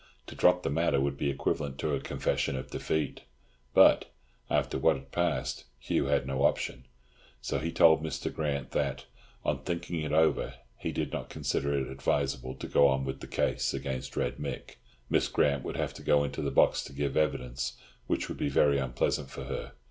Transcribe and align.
To 0.25 0.33
drop 0.35 0.63
the 0.63 0.71
matter 0.71 0.99
would 0.99 1.15
be 1.15 1.29
equivalent 1.29 1.77
to 1.77 1.93
a 1.93 1.99
confession 1.99 2.55
of 2.55 2.71
defeat, 2.71 3.21
but, 3.75 4.11
after 4.49 4.79
what 4.79 4.95
had 4.95 5.11
passed, 5.11 5.65
Hugh 5.77 6.05
had 6.05 6.25
no 6.25 6.41
option. 6.41 6.87
So 7.39 7.59
he 7.59 7.71
told 7.71 8.01
Mr. 8.01 8.33
Grant 8.33 8.71
that, 8.71 9.05
on 9.45 9.59
thinking 9.61 9.99
it 9.99 10.11
over, 10.11 10.55
he 10.75 10.91
did 10.91 11.13
not 11.13 11.29
consider 11.29 11.77
it 11.79 11.85
advisable 11.87 12.55
to 12.55 12.67
go 12.67 12.87
on 12.87 13.05
with 13.05 13.19
the 13.19 13.27
case 13.27 13.75
against 13.75 14.17
Red 14.17 14.37
Mick; 14.37 14.77
Miss 15.07 15.27
Grant 15.27 15.63
would 15.63 15.77
have 15.77 15.93
to 15.93 16.01
go 16.01 16.23
into 16.23 16.41
the 16.41 16.49
box 16.49 16.83
to 16.85 16.93
give 16.93 17.15
evidence, 17.15 17.77
which 18.07 18.27
would 18.27 18.39
be 18.39 18.49
very 18.49 18.79
unpleasant 18.79 19.29
for 19.29 19.43
her. 19.43 19.73